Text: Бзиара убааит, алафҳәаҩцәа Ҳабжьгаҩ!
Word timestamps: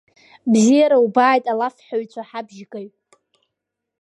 Бзиара 0.51 0.97
убааит, 1.05 1.45
алафҳәаҩцәа 1.51 2.23
Ҳабжьгаҩ! 2.29 2.87